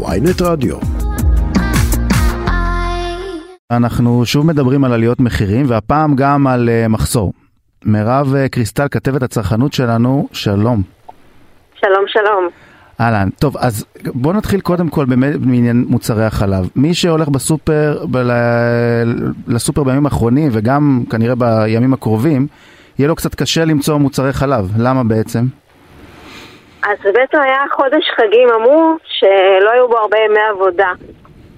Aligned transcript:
ויינט 0.00 0.42
רדיו. 0.42 0.76
אנחנו 3.70 4.26
שוב 4.26 4.46
מדברים 4.46 4.84
על 4.84 4.92
עליות 4.92 5.20
מחירים 5.20 5.66
והפעם 5.68 6.16
גם 6.16 6.46
על 6.46 6.68
uh, 6.68 6.88
מחסור. 6.88 7.32
מירב 7.84 8.34
uh, 8.34 8.48
קריסטל, 8.48 8.86
כתבת 8.90 9.22
הצרכנות 9.22 9.72
שלנו, 9.72 10.28
שלום. 10.32 10.82
שלום, 11.74 12.04
שלום. 12.06 12.48
אהלן, 13.00 13.28
טוב, 13.38 13.56
אז 13.56 13.84
בואו 14.14 14.36
נתחיל 14.36 14.60
קודם 14.60 14.88
כל 14.88 15.04
באמת 15.04 15.34
מעניין 15.40 15.84
מוצרי 15.88 16.24
החלב. 16.24 16.68
מי 16.76 16.94
שהולך 16.94 17.28
בסופר, 17.28 18.04
ב- 18.10 18.22
לסופר 19.46 19.82
בימים 19.84 20.04
האחרונים 20.04 20.48
וגם 20.52 21.04
כנראה 21.10 21.34
בימים 21.34 21.92
הקרובים, 21.92 22.46
יהיה 22.98 23.08
לו 23.08 23.16
קצת 23.16 23.34
קשה 23.34 23.64
למצוא 23.64 23.96
מוצרי 23.96 24.32
חלב. 24.32 24.72
למה 24.78 25.04
בעצם? 25.04 25.44
אז 26.82 26.98
בעצם 27.14 27.40
היה 27.40 27.64
חודש 27.72 28.10
חגים 28.16 28.48
אמרו 28.48 28.96
שלא 29.04 29.70
היו 29.70 29.88
בו 29.88 29.98
הרבה 29.98 30.18
ימי 30.18 30.40
עבודה. 30.40 30.92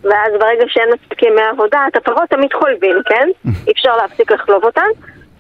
ואז 0.02 0.33
ברגע 0.41 0.64
שאין 0.69 0.88
מספיק 0.92 1.23
ימי 1.23 1.42
עבודה, 1.42 1.78
את 1.88 1.97
הפרות 1.97 2.30
תמיד 2.30 2.52
חולבים, 2.52 2.97
כן? 3.06 3.28
אי 3.66 3.73
אפשר 3.73 3.97
להפסיק 3.97 4.33
לחלוב 4.33 4.64
אותן. 4.64 4.88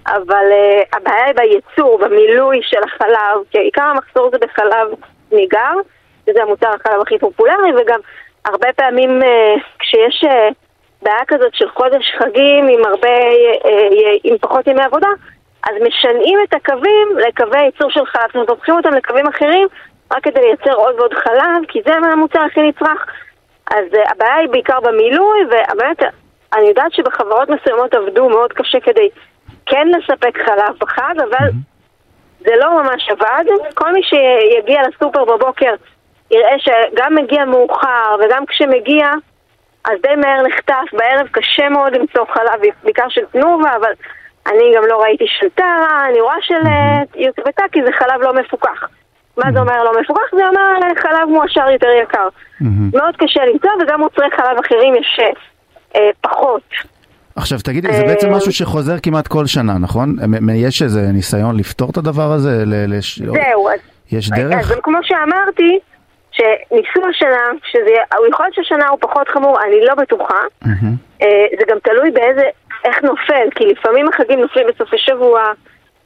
אבל 0.06 0.46
uh, 0.50 0.96
הבעיה 0.96 1.24
היא 1.26 1.34
בייצור, 1.34 1.98
במילוי 1.98 2.60
של 2.62 2.80
החלב, 2.84 3.42
כי 3.50 3.58
עיקר 3.58 3.82
המחסור 3.82 4.30
זה 4.30 4.38
בחלב 4.38 4.88
ניגר, 5.32 5.74
שזה 6.26 6.42
המוצר 6.42 6.68
החלב 6.68 7.00
הכי 7.00 7.18
פופולרי, 7.18 7.70
וגם 7.76 8.00
הרבה 8.44 8.72
פעמים 8.72 9.20
uh, 9.22 9.60
כשיש 9.78 10.24
uh, 10.24 10.54
בעיה 11.02 11.24
כזאת 11.28 11.54
של 11.54 11.68
חודש 11.68 12.12
חגים 12.18 12.68
עם 12.68 12.84
הרבה, 12.84 13.18
uh, 13.64 14.20
עם 14.24 14.38
פחות 14.40 14.66
ימי 14.66 14.82
עבודה, 14.82 15.08
אז 15.68 15.74
משנעים 15.86 16.38
את 16.48 16.54
הקווים 16.54 17.08
לקווי 17.28 17.58
ייצור 17.58 17.90
של 17.90 18.06
חלב, 18.06 18.22
זאת 18.26 18.34
אומרת, 18.34 18.48
הופכים 18.48 18.76
אותם 18.76 18.94
לקווים 18.94 19.26
אחרים 19.26 19.68
רק 20.12 20.24
כדי 20.24 20.40
לייצר 20.40 20.74
עוד 20.74 20.94
ועוד 20.94 21.14
חלב, 21.14 21.64
כי 21.68 21.80
זה 21.86 21.94
המוצר 21.94 22.40
הכי 22.40 22.62
נצרך. 22.62 23.06
אז 23.70 23.84
uh, 23.92 24.10
הבעיה 24.10 24.34
היא 24.34 24.48
בעיקר 24.48 24.80
במילוי, 24.80 25.44
ובאמת, 25.46 26.02
אני 26.54 26.68
יודעת 26.68 26.92
שבחברות 26.92 27.48
מסוימות 27.48 27.94
עבדו 27.94 28.28
מאוד 28.28 28.52
קשה 28.52 28.80
כדי 28.80 29.08
כן 29.66 29.88
לספק 29.88 30.38
חלב 30.46 30.78
בחג, 30.78 31.14
אבל 31.18 31.48
זה 32.40 32.52
לא 32.56 32.82
ממש 32.82 33.08
עבד. 33.08 33.44
כל 33.74 33.92
מי 33.92 34.00
שיגיע 34.02 34.82
לסופר 34.88 35.24
בבוקר 35.24 35.74
יראה 36.30 36.56
שגם 36.58 37.14
מגיע 37.14 37.44
מאוחר, 37.44 38.16
וגם 38.20 38.46
כשמגיע, 38.46 39.06
אז 39.84 39.92
די 40.02 40.14
מהר 40.16 40.42
נחטף. 40.42 40.84
בערב 40.92 41.28
קשה 41.30 41.68
מאוד 41.68 41.92
למצוא 41.92 42.24
חלב, 42.24 42.60
בעיקר 42.82 43.08
של 43.08 43.24
תנובה, 43.32 43.76
אבל 43.76 43.92
אני 44.46 44.72
גם 44.76 44.82
לא 44.88 45.02
ראיתי 45.02 45.24
של 45.38 45.46
טרה, 45.54 46.06
אני 46.10 46.20
רואה 46.20 46.36
של 46.40 46.60
יוטבתה, 47.14 47.62
כי 47.72 47.80
זה 47.84 47.92
חלב 47.92 48.20
לא 48.22 48.34
מפוקח. 48.34 48.88
מה 49.36 49.52
זה 49.52 49.60
אומר 49.60 49.84
לא 49.84 50.00
מפוקח? 50.00 50.22
זה 50.36 50.48
אומר 50.48 51.00
חלב 51.02 51.28
מועשר 51.28 51.70
יותר 51.70 51.88
יקר. 52.02 52.28
מאוד 52.94 53.16
קשה 53.16 53.44
למצוא, 53.44 53.70
וגם 53.82 54.00
מוצרי 54.00 54.26
חלב 54.36 54.58
אחרים 54.66 54.94
יש 54.94 55.20
אה, 55.96 56.10
פחות. 56.20 56.62
עכשיו 57.36 57.58
תגידי, 57.58 57.92
זה 57.92 58.02
בעצם 58.02 58.32
משהו 58.32 58.52
שחוזר 58.52 58.94
כמעט 59.02 59.28
כל 59.28 59.46
שנה, 59.46 59.78
נכון? 59.78 60.16
יש 60.54 60.82
איזה 60.82 61.00
ניסיון 61.12 61.56
לפתור 61.56 61.90
את 61.90 61.96
הדבר 61.96 62.32
הזה? 62.32 62.64
זהו. 63.14 63.68
יש 64.12 64.30
דרך? 64.30 64.70
אז 64.70 64.80
כמו 64.82 64.98
שאמרתי, 65.02 65.78
שניסו 66.32 67.08
השנה, 67.10 67.46
שזה, 67.64 67.90
יכול 68.30 68.46
להיות 68.46 68.54
שהשנה 68.54 68.88
הוא 68.88 68.98
פחות 69.00 69.28
חמור, 69.28 69.58
אני 69.62 69.76
לא 69.86 69.94
בטוחה. 69.94 70.40
זה 71.58 71.64
גם 71.68 71.76
תלוי 71.82 72.10
באיזה, 72.10 72.42
איך 72.84 73.02
נופל, 73.02 73.48
כי 73.54 73.66
לפעמים 73.66 74.08
החגים 74.08 74.40
נופלים 74.40 74.66
בסופי 74.66 74.98
שבוע, 74.98 75.52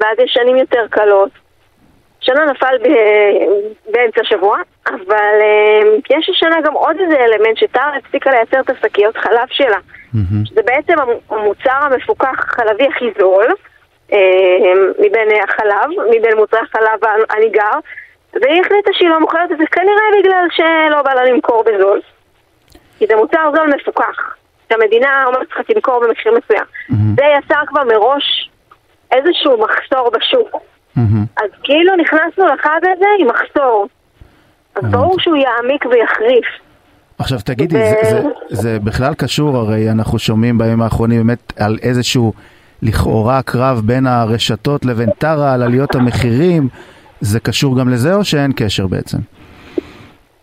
ואז 0.01 0.19
יש 0.19 0.33
שנים 0.33 0.57
יותר 0.57 0.87
קלות. 0.91 1.31
שנה 2.21 2.45
נפל 2.45 2.77
באמצע 3.91 4.25
שבוע, 4.25 4.59
אבל 4.87 5.34
יש 6.11 6.29
השנה 6.29 6.61
גם 6.61 6.75
עוד 6.75 6.97
איזה 7.01 7.25
אלמנט 7.25 7.56
שטרה 7.56 7.97
הפסיקה 7.97 8.31
לייצר 8.31 8.61
את 8.61 8.71
השקיות 8.71 9.17
חלב 9.17 9.49
שלה. 9.51 9.79
שזה 10.45 10.62
בעצם 10.65 10.95
המוצר 11.31 11.79
המפוקח 11.81 12.39
החלבי 12.39 12.87
הכי 12.87 13.11
זול 13.21 13.55
מבין 14.99 15.28
החלב, 15.45 15.91
מבין 16.10 16.37
מוצרי 16.37 16.60
החלב 16.60 17.00
הניגר 17.31 17.78
והיא 18.43 18.60
החליטה 18.60 18.91
שהיא 18.93 19.09
לא 19.09 19.21
מוכרת 19.21 19.53
את 19.53 19.59
זה 19.59 19.65
כנראה 19.72 20.05
בגלל 20.19 20.47
שלא 20.50 21.03
בא 21.03 21.15
לה 21.15 21.25
למכור 21.25 21.65
בזול 21.65 22.00
כי 22.99 23.06
זה 23.06 23.16
מוצר 23.16 23.50
זול 23.56 23.75
מפוקח 23.75 24.37
שהמדינה 24.69 25.25
אומרת 25.27 25.47
לך 25.51 25.71
תמכור 25.73 26.03
במחיר 26.06 26.33
מסוים. 26.33 26.65
זה 27.17 27.25
יצר 27.39 27.61
כבר 27.67 27.84
מראש 27.84 28.51
איזשהו 29.12 29.65
מחסור 29.65 30.11
בשוק. 30.11 30.62
אז 31.37 31.51
כאילו 31.62 31.97
נכנסנו 31.97 32.47
לחג 32.47 32.81
הזה 32.83 33.07
עם 33.21 33.28
מחסור. 33.28 33.89
אז 34.75 34.84
ברור 34.91 35.21
שהוא 35.21 35.37
יעמיק 35.37 35.84
ויחריף. 35.87 36.47
עכשיו 37.19 37.39
תגידי, 37.45 37.77
ו... 37.77 37.81
זה, 37.81 38.11
זה, 38.11 38.23
זה 38.49 38.78
בכלל 38.84 39.15
קשור, 39.15 39.57
הרי 39.57 39.91
אנחנו 39.91 40.19
שומעים 40.19 40.59
בימים 40.59 40.83
האחרונים 40.83 41.27
באמת 41.27 41.53
על 41.57 41.78
איזשהו 41.83 42.33
לכאורה 42.83 43.43
קרב 43.43 43.83
בין 43.84 44.07
הרשתות 44.07 44.84
לבין 44.84 45.11
טרה, 45.19 45.53
על 45.53 45.62
עליות 45.62 45.95
המחירים, 45.95 46.69
זה 47.21 47.41
קשור 47.41 47.78
גם 47.78 47.89
לזה 47.89 48.15
או 48.15 48.25
שאין 48.25 48.53
קשר 48.57 48.87
בעצם? 48.87 49.19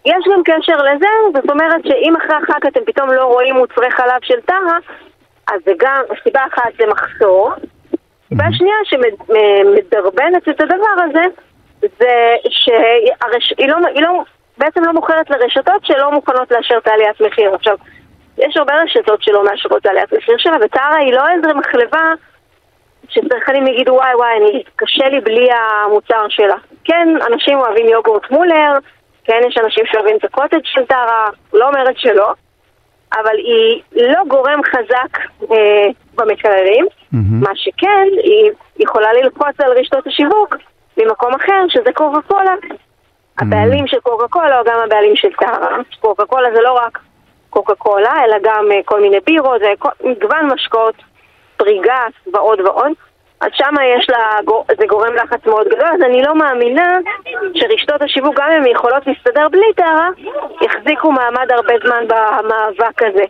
יש 0.06 0.24
גם 0.34 0.44
קשר 0.46 0.78
לזה, 0.78 1.08
זאת 1.34 1.50
אומרת 1.50 1.82
שאם 1.84 2.14
אחרי 2.16 2.36
החג 2.36 2.68
אתם 2.68 2.80
פתאום 2.86 3.10
לא 3.10 3.24
רואים 3.24 3.56
מוצרי 3.56 3.92
חלב 3.92 4.20
של 4.24 4.42
טרה, 4.42 4.78
אז 5.48 5.62
זה 5.66 5.72
גם, 5.78 6.02
סיבה 6.24 6.42
אחת 6.54 6.72
זה 6.78 6.86
מחסור, 6.88 7.52
סיבה 8.30 8.44
mm-hmm. 8.44 8.58
שנייה 8.58 8.76
שמדרבנת 8.84 10.50
את 10.50 10.62
הדבר 10.62 11.04
הזה, 11.04 11.24
זה 12.00 12.36
שהיא 12.50 13.70
לא, 13.70 13.78
לא 13.96 14.24
בעצם 14.58 14.84
לא 14.84 14.94
מוכרת 14.94 15.30
לרשתות 15.30 15.86
שלא 15.86 16.12
מוכנות 16.12 16.52
לאשר 16.52 16.78
את 16.78 16.88
העליית 16.88 17.22
מחיר. 17.22 17.56
עכשיו, 17.56 17.78
יש 18.38 18.58
הרבה 18.58 18.74
רשתות 18.84 19.24
שלא 19.24 19.44
מאשרות 19.44 19.82
את 19.82 19.86
העליית 19.86 20.14
מחיר 20.14 20.36
שלה, 20.38 20.58
וטרה 20.62 20.96
היא 20.96 21.14
לא 21.14 21.24
איזה 21.30 21.54
מחלבה 21.54 22.14
שצרכנים 23.10 23.68
יגידו 23.68 23.94
וואי 23.94 24.16
וואי, 24.16 24.38
אני, 24.38 24.64
קשה 24.76 25.10
לי 25.10 25.22
בלי 25.22 25.48
המוצר 25.52 26.26
שלה. 26.30 26.56
כן, 26.84 27.08
אנשים 27.32 27.58
אוהבים 27.58 27.88
יוגורט 27.88 28.32
מולר, 28.32 28.72
כן, 29.26 29.42
יש 29.48 29.58
אנשים 29.58 29.86
שאוהבים 29.86 30.18
את 30.18 30.24
הקוטג' 30.24 30.60
של 30.64 30.86
טרה, 30.86 31.28
לא 31.54 31.68
אומרת 31.68 31.98
שלא, 31.98 32.34
אבל 33.14 33.38
היא 33.38 33.82
לא 33.92 34.22
גורם 34.28 34.62
חזק 34.64 35.18
אה, 35.52 35.88
במקררים, 36.16 36.86
mm-hmm. 36.86 37.18
מה 37.42 37.52
שכן, 37.56 38.08
היא 38.24 38.52
יכולה 38.80 39.14
ללחוץ 39.14 39.60
על 39.60 39.72
רשתות 39.72 40.08
השיווק 40.08 40.56
ממקום 40.98 41.34
אחר, 41.34 41.66
שזה 41.70 41.92
קוקה 41.94 42.22
קולה. 42.28 42.56
הבעלים 43.40 43.88
של 43.88 44.00
קוקה 44.00 44.28
קולה 44.28 44.60
או 44.60 44.64
גם 44.66 44.80
הבעלים 44.86 45.16
של 45.16 45.34
טרה. 45.40 45.78
קוקה 46.00 46.26
קולה 46.26 46.50
זה 46.56 46.62
לא 46.62 46.74
רק 46.74 47.00
קוקה 47.50 47.76
קולה, 47.76 48.24
אלא 48.26 48.36
גם 48.44 48.70
כל 48.86 49.02
מיני 49.02 49.18
בירות, 49.26 49.60
זה 49.60 49.74
מגוון 50.04 50.54
משקאות, 50.54 50.96
פריגס 51.58 52.14
ועוד 52.34 52.60
ועוד. 52.60 52.92
אז 53.46 53.52
שם 53.54 53.74
יש 53.98 54.10
לה, 54.10 54.40
זה 54.80 54.86
גורם 54.88 55.14
לחץ 55.16 55.46
מאוד 55.46 55.68
גדול, 55.68 55.88
אז 55.88 56.02
אני 56.02 56.22
לא 56.24 56.36
מאמינה 56.36 56.98
שרשתות 57.54 58.02
השיווק, 58.02 58.36
גם 58.40 58.52
אם 58.52 58.58
הן 58.58 58.68
יכולות 58.68 59.08
להסתדר 59.08 59.50
בלי 59.50 59.74
טרה, 59.76 60.10
יחזיקו 60.62 61.12
מעמד 61.12 61.52
הרבה 61.52 61.74
זמן 61.86 62.06
במאבק 62.08 63.02
הזה. 63.02 63.24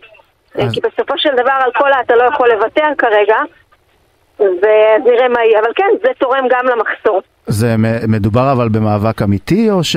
אז... 0.54 0.74
כי 0.74 0.80
בסופו 0.80 1.18
של 1.18 1.34
דבר 1.36 1.52
על 1.64 1.72
קולה 1.72 2.00
אתה 2.00 2.16
לא 2.16 2.22
יכול 2.22 2.48
לוותר 2.48 2.86
כרגע, 2.98 3.38
ונראה 4.38 5.28
מה 5.28 5.44
יהיה. 5.44 5.60
אבל 5.60 5.72
כן, 5.76 5.90
זה 6.02 6.10
תורם 6.18 6.48
גם 6.50 6.66
למחסור. 6.66 7.22
זה 7.46 7.74
מדובר 8.08 8.52
אבל 8.52 8.68
במאבק 8.68 9.22
אמיתי, 9.22 9.70
או 9.70 9.84
ש... 9.84 9.96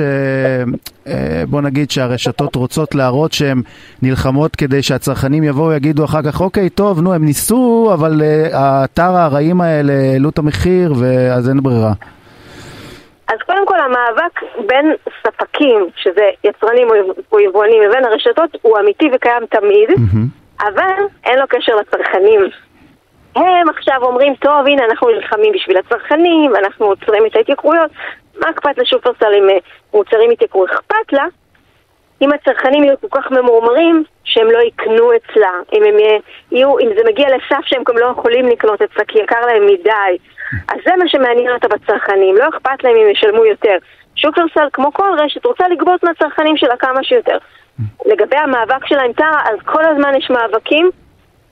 בוא 1.48 1.60
נגיד 1.60 1.90
שהרשתות 1.90 2.56
רוצות 2.56 2.94
להראות 2.94 3.32
שהן 3.32 3.62
נלחמות 4.02 4.56
כדי 4.56 4.82
שהצרכנים 4.82 5.42
יבואו 5.44 5.68
ויגידו 5.68 6.04
אחר 6.04 6.22
כך, 6.22 6.40
אוקיי, 6.40 6.70
טוב, 6.70 7.00
נו, 7.00 7.14
הם 7.14 7.24
ניסו, 7.24 7.90
אבל 7.94 8.22
האתר 8.52 9.16
הרעים 9.16 9.60
האלה 9.60 9.92
העלו 9.92 10.28
את 10.28 10.38
המחיר, 10.38 10.94
ואז 10.98 11.48
אין 11.48 11.60
ברירה. 11.62 11.92
אז 13.28 13.38
קודם 13.46 13.66
כל 13.66 13.78
המאבק 13.80 14.40
בין 14.66 14.92
ספקים, 15.22 15.86
שזה 15.96 16.24
יצרנים 16.44 16.88
או 17.32 17.40
יבואנים, 17.40 17.82
לבין 17.82 18.04
הרשתות, 18.04 18.56
הוא 18.62 18.78
אמיתי 18.78 19.10
וקיים 19.14 19.42
תמיד, 19.50 19.90
mm-hmm. 19.90 20.62
אבל 20.62 21.04
אין 21.24 21.38
לו 21.38 21.44
קשר 21.48 21.72
לצרכנים. 21.76 22.40
הם 23.36 23.68
עכשיו 23.68 23.98
אומרים, 24.02 24.34
טוב, 24.34 24.66
הנה, 24.66 24.84
אנחנו 24.84 25.08
נלחמים 25.08 25.52
בשביל 25.52 25.76
הצרכנים, 25.76 26.56
אנחנו 26.56 26.86
עוצרים 26.86 27.26
את 27.26 27.36
ההתייקרויות. 27.36 27.90
מה 28.40 28.50
אכפת 28.50 28.78
לשופרסל 28.78 29.34
אם 29.34 29.46
מוצרים 29.94 30.30
יתייקרו? 30.30 30.64
אכפת 30.64 31.12
לה 31.12 31.24
אם 32.22 32.32
הצרכנים 32.32 32.84
יהיו 32.84 32.96
כל 33.00 33.20
כך 33.20 33.30
ממורמרים 33.30 34.04
שהם 34.24 34.50
לא 34.50 34.58
יקנו 34.58 35.10
אצלה. 35.16 35.50
אם, 35.72 35.82
הם 35.82 35.94
יהיו, 36.52 36.78
אם 36.78 36.88
זה 36.96 37.02
מגיע 37.08 37.26
לסף 37.36 37.64
שהם 37.64 37.82
גם 37.88 37.98
לא 37.98 38.06
יכולים 38.06 38.48
לקנות 38.48 38.82
אצלה 38.82 39.04
כי 39.04 39.18
יקר 39.18 39.40
להם 39.46 39.66
מדי. 39.66 40.18
אז 40.68 40.76
זה 40.84 40.96
מה 40.98 41.08
שמעניין 41.08 41.52
אותה 41.54 41.68
בצרכנים, 41.68 42.36
לא 42.36 42.48
אכפת 42.48 42.84
להם 42.84 42.96
אם 42.96 43.08
ישלמו 43.08 43.44
יותר. 43.44 43.76
שופרסל, 44.16 44.68
כמו 44.72 44.92
כל 44.92 45.10
רשת, 45.18 45.46
רוצה 45.46 45.68
לגבות 45.68 46.04
מהצרכנים 46.04 46.56
שלה 46.56 46.76
כמה 46.76 47.04
שיותר. 47.04 47.38
לגבי 48.06 48.36
המאבק 48.36 48.86
שלה 48.86 49.02
עם 49.02 49.12
טרה, 49.12 49.42
אז 49.44 49.58
כל 49.64 49.84
הזמן 49.84 50.14
יש 50.14 50.30
מאבקים 50.30 50.90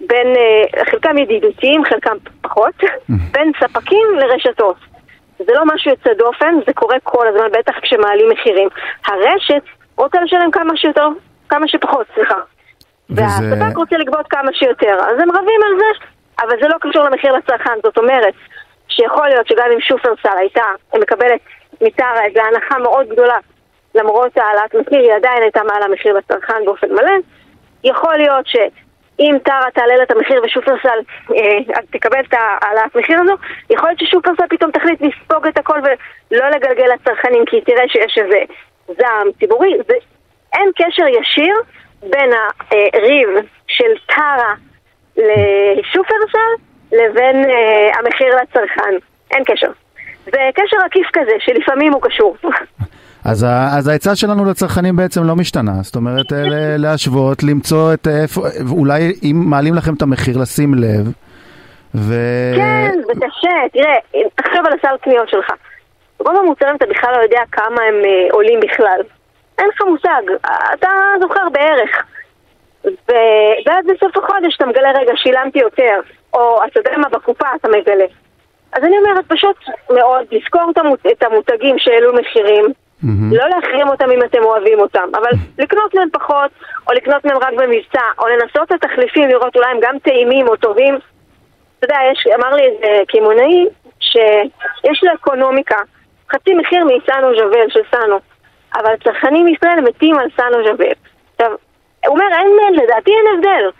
בין, 0.00 0.26
חלקם 0.90 1.18
ידידותיים, 1.18 1.84
חלקם 1.84 2.16
פחות, 2.42 2.74
בין 3.32 3.52
ספקים 3.60 4.06
לרשתות. 4.18 4.76
זה 5.38 5.52
לא 5.54 5.62
משהו 5.74 5.90
יוצא 5.90 6.14
דופן, 6.14 6.54
זה 6.66 6.72
קורה 6.72 6.96
כל 7.02 7.26
הזמן, 7.28 7.48
בטח 7.58 7.72
כשמעלים 7.82 8.28
מחירים. 8.28 8.68
הרשת 9.06 9.62
רוצה 9.96 10.20
לשלם 10.22 10.50
כמה 10.50 10.76
שיותר 10.76 11.08
כמה 11.48 11.68
שפחות, 11.68 12.06
סליחה. 12.14 12.34
וזה- 13.10 13.22
והספק 13.22 13.76
רוצה 13.76 13.96
לגבות 13.96 14.26
כמה 14.30 14.52
שיותר, 14.52 14.94
אז 15.00 15.18
הם 15.20 15.30
רבים 15.30 15.60
על 15.66 15.78
זה, 15.78 16.04
אבל 16.42 16.56
זה 16.62 16.68
לא 16.68 16.76
קשור 16.80 17.04
למחיר 17.04 17.32
לצרכן, 17.32 17.72
זאת 17.82 17.98
אומרת 17.98 18.34
שיכול 18.88 19.28
להיות 19.28 19.46
שגם 19.48 19.64
אם 19.74 19.80
שופרסל 19.80 20.38
הייתה 20.38 20.62
מקבלת 20.98 21.40
מטרה 21.80 22.24
איזו 22.24 22.40
הנחה 22.40 22.78
מאוד 22.78 23.08
גדולה, 23.08 23.38
למרות 23.94 24.36
העלאת 24.36 24.74
מחיר, 24.74 24.98
היא 24.98 25.12
עדיין 25.12 25.42
הייתה 25.42 25.62
מעלה 25.62 25.88
מחיר 25.88 26.14
לצרכן 26.14 26.64
באופן 26.64 26.88
מלא, 26.92 27.12
יכול 27.84 28.16
להיות 28.16 28.46
שאם 29.18 29.36
טרה 29.44 29.70
תעלה 29.74 29.96
לה 29.96 30.02
את 30.02 30.10
המחיר 30.10 30.42
ושופרסל 30.44 30.98
אה, 31.36 31.82
תקבל 31.90 32.20
את 32.20 32.34
העלאת 32.34 32.96
מחיר 32.96 33.20
הזו, 33.20 33.32
יכול 33.70 33.88
להיות 33.88 34.00
ששופרסל 34.00 34.42
פתאום 34.50 34.70
תחליט 34.70 35.00
לספוג 35.00 35.46
את 35.46 35.58
הכל 35.58 35.78
ולא 36.30 36.48
לגלגל 36.48 36.86
לצרכנים 36.94 37.44
כי 37.46 37.60
תראה 37.60 37.88
שיש 37.88 38.18
איזה 38.18 38.38
זעם 38.86 39.28
ציבורי. 39.38 39.74
זה, 39.88 39.94
אין 40.52 40.70
קשר 40.76 41.06
ישיר 41.20 41.54
בין 42.02 42.30
הריב 42.70 43.28
של 43.68 43.92
טרה 44.06 44.54
לשופרסל 45.16 46.52
לבין 46.92 47.50
אה, 47.50 47.98
המחיר 47.98 48.36
לצרכן. 48.42 48.94
אין 49.30 49.44
קשר. 49.44 49.70
זה 50.24 50.38
קשר 50.54 50.76
עקיף 50.84 51.06
כזה, 51.12 51.32
שלפעמים 51.38 51.92
הוא 51.92 52.02
קשור. 52.02 52.36
אז, 53.30 53.46
אז 53.78 53.88
העצה 53.88 54.16
שלנו 54.16 54.44
לצרכנים 54.44 54.96
בעצם 54.96 55.24
לא 55.24 55.36
משתנה, 55.36 55.72
זאת 55.82 55.96
אומרת 55.96 56.32
אה, 56.32 56.76
להשוות, 56.78 57.42
למצוא 57.42 57.94
את 57.94 58.08
איפה, 58.22 58.40
אולי 58.70 59.12
אם 59.22 59.42
מעלים 59.46 59.74
לכם 59.74 59.94
את 59.94 60.02
המחיר 60.02 60.38
לשים 60.38 60.74
לב, 60.74 61.12
ו... 61.94 62.14
כן, 62.56 62.94
זה. 63.06 63.12
תראה, 63.72 63.96
תחשוב 64.34 64.66
על 64.66 64.72
הסל 64.78 64.96
קניות 65.02 65.28
שלך. 65.28 65.50
רוב 66.18 66.36
המוצרים 66.36 66.76
אתה 66.76 66.86
בכלל 66.86 67.12
לא 67.16 67.22
יודע 67.22 67.40
כמה 67.52 67.82
הם 67.82 67.94
אה, 68.04 68.28
עולים 68.32 68.60
בכלל. 68.60 69.00
אין 69.58 69.66
לך 69.68 69.82
מושג, 69.82 70.22
אתה 70.74 70.88
זוכר 71.20 71.48
בערך. 71.52 71.90
ו... 72.84 73.12
ואז 73.66 73.84
בסוף 73.86 74.16
החודש 74.16 74.56
אתה 74.56 74.66
מגלה, 74.66 74.90
רגע, 74.90 75.12
שילמתי 75.16 75.58
יותר. 75.58 76.00
או 76.34 76.60
אתה 76.64 76.80
יודע 76.80 76.98
מה, 76.98 77.08
בקופה 77.08 77.46
אתה 77.56 77.68
מגלה. 77.68 78.04
אז 78.72 78.84
אני 78.84 78.98
אומרת, 78.98 79.24
פשוט 79.28 79.56
מאוד, 79.90 80.26
לזכור. 80.30 80.70
את 81.12 81.22
המותגים 81.22 81.78
שהעלו 81.78 82.12
מחירים, 82.14 82.64
מהמם. 83.02 83.32
לא 83.32 83.48
להחרים 83.48 83.88
אותם 83.88 84.10
אם 84.10 84.22
אתם 84.22 84.44
אוהבים 84.44 84.80
אותם, 84.80 85.08
אבל 85.14 85.30
לקנות 85.58 85.94
מהם 85.94 86.08
פחות, 86.12 86.50
או 86.88 86.92
לקנות 86.92 87.24
מהם 87.24 87.36
רק 87.36 87.52
במבצע, 87.52 88.02
או 88.18 88.26
לנסות 88.28 88.72
את 88.72 88.84
התחליפים, 88.84 89.28
לראות 89.28 89.56
אולי 89.56 89.70
הם 89.70 89.78
גם 89.82 89.98
טעימים 89.98 90.48
או 90.48 90.56
טובים. 90.56 90.98
אתה 91.78 91.84
יודע, 91.84 91.98
יש, 92.12 92.26
אמר 92.34 92.54
לי 92.54 92.62
איזה 92.62 93.02
קמעונאי 93.08 93.66
שיש 94.00 95.04
לו 95.04 95.12
אקונומיקה, 95.14 95.78
חצי 96.32 96.54
מחיר 96.54 96.84
מסאנו 96.84 97.36
ז'וול 97.36 97.66
של 97.68 97.80
סאנו, 97.90 98.18
אבל 98.74 98.96
צרכנים 99.04 99.44
בישראל 99.44 99.80
מתים 99.80 100.18
על 100.18 100.28
סאנו 100.36 100.64
ז'וול. 100.64 100.92
עכשיו, 101.32 101.52
הוא 102.06 102.18
אומר, 102.18 102.24
אין, 102.32 102.74
לדעתי 102.74 103.10
אין 103.10 103.34
הבדל, 103.34 103.70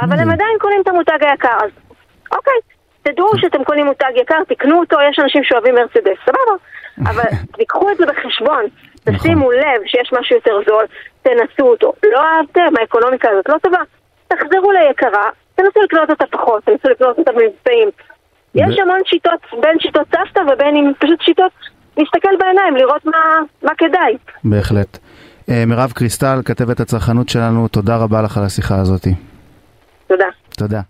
אבל 0.00 0.20
הם 0.20 0.30
עדיין 0.30 0.58
קונים 0.60 0.80
את 0.82 0.88
המותג 0.88 1.18
היקר, 1.20 1.56
אז 1.64 1.70
אוקיי, 2.32 2.54
תדעו 3.02 3.28
שאתם 3.36 3.64
קונים 3.64 3.86
מותג 3.86 4.12
יקר, 4.16 4.44
תקנו 4.48 4.78
אותו, 4.78 4.96
יש 5.10 5.18
אנשים 5.18 5.44
שאוהבים 5.44 5.74
מרצדס, 5.74 6.18
סבבה, 6.24 6.52
אבל 7.06 7.22
תיקחו 7.56 7.90
את 7.90 7.96
זה 7.96 8.06
בחשבון. 8.06 8.64
תשימו 9.04 9.50
לב 9.52 9.80
שיש 9.86 10.12
משהו 10.20 10.36
יותר 10.36 10.52
זול, 10.66 10.84
תנסו 11.22 11.70
אותו. 11.70 11.92
לא 12.12 12.20
אהבתם, 12.22 12.80
האקונומיקה 12.80 13.28
הזאת 13.30 13.48
לא 13.48 13.58
טובה, 13.62 13.78
תחזרו 14.28 14.72
ליקרה, 14.72 15.28
תנסו 15.54 15.80
לקנות 15.84 16.10
אותה 16.10 16.24
פחות, 16.30 16.64
תנסו 16.64 16.88
לקנות 16.88 17.18
אותה 17.18 17.32
במבצעים. 17.32 17.88
יש 18.54 18.78
המון 18.78 19.00
שיטות, 19.04 19.40
בין 19.60 19.78
שיטות 19.78 20.06
סבתא 20.06 20.40
ובין 20.52 20.76
אם 20.76 20.92
פשוט 20.98 21.20
שיטות 21.20 21.52
להסתכל 21.96 22.36
בעיניים, 22.38 22.76
לראות 22.76 23.04
מה, 23.04 23.38
מה 23.62 23.72
כדאי. 23.78 24.16
בהחלט. 24.44 24.98
אה, 25.50 25.64
מירב 25.66 25.92
קריסטל, 25.92 26.40
כתבת 26.44 26.80
הצרכנות 26.80 27.28
שלנו, 27.28 27.68
תודה 27.68 27.96
רבה 27.96 28.22
לך 28.22 28.38
על 28.38 28.44
השיחה 28.44 28.74
הזאת. 28.80 29.06
תודה. 30.06 30.28
תודה. 30.56 30.80